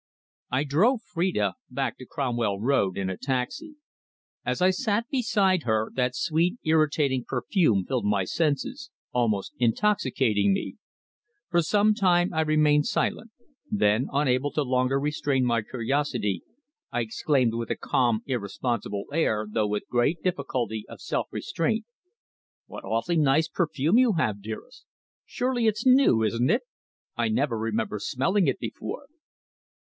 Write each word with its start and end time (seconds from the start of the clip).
I 0.49 0.63
drove 0.63 1.01
Phrida 1.03 1.53
back 1.69 1.99
to 1.99 2.07
Cromwell 2.07 2.59
Road 2.59 2.97
in 2.97 3.07
a 3.07 3.17
taxi. 3.17 3.75
As 4.43 4.59
I 4.59 4.71
sat 4.71 5.07
beside 5.11 5.61
her, 5.61 5.91
that 5.93 6.15
sweet 6.15 6.57
irritating 6.63 7.23
perfume 7.23 7.85
filled 7.85 8.05
my 8.07 8.23
senses, 8.23 8.89
almost 9.11 9.53
intoxicating 9.59 10.53
me. 10.55 10.77
For 11.51 11.61
some 11.61 11.93
time 11.93 12.33
I 12.33 12.41
remained 12.41 12.87
silent; 12.87 13.29
then, 13.69 14.07
unable 14.11 14.49
to 14.53 14.63
longer 14.63 14.99
restrain 14.99 15.45
my 15.45 15.61
curiosity, 15.61 16.41
I 16.91 17.01
exclaimed 17.01 17.53
with 17.53 17.69
a 17.69 17.75
calm, 17.75 18.21
irresponsible 18.25 19.05
air, 19.13 19.45
though 19.47 19.67
with 19.67 19.87
great 19.87 20.23
difficulty 20.23 20.83
of 20.89 20.99
self 20.99 21.27
restraint: 21.29 21.85
"What 22.65 22.83
awfully 22.83 23.17
nice 23.17 23.47
perfume 23.47 23.99
you 23.99 24.13
have, 24.13 24.41
dearest! 24.41 24.83
Surely 25.27 25.67
it's 25.67 25.85
new, 25.85 26.23
isn't 26.23 26.49
it? 26.49 26.63
I 27.15 27.27
never 27.27 27.55
remember 27.55 27.99
smelling 27.99 28.47
it 28.47 28.57
before!" 28.57 29.05